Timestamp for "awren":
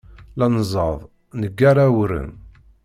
1.85-2.29